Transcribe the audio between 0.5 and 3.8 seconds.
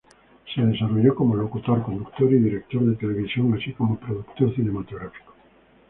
Se desarrolló como locutor, conductor y director de televisión así